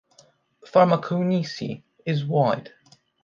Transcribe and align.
Farmakonisi 0.65 1.83
is 2.07 2.25
wide. 2.25 2.73